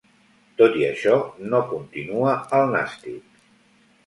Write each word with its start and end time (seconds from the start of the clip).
Tot 0.61 0.77
i 0.79 0.85
això, 0.87 1.17
no 1.51 1.59
continua 1.75 2.33
al 2.61 2.67
Nàstic. 2.75 3.45